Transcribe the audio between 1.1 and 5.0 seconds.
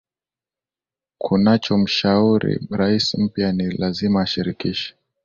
kunacho mshauri rais mpya ni lazima ashirikishe